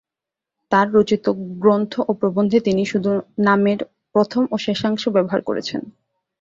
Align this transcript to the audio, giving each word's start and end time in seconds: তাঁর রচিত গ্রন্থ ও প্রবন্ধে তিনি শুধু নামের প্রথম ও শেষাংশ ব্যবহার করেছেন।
তাঁর 0.71 0.87
রচিত 0.93 1.25
গ্রন্থ 1.57 1.93
ও 2.07 2.11
প্রবন্ধে 2.13 2.57
তিনি 2.59 2.83
শুধু 2.85 3.11
নামের 3.39 3.79
প্রথম 4.15 4.43
ও 4.51 4.55
শেষাংশ 4.57 5.03
ব্যবহার 5.07 5.41
করেছেন। 5.41 5.81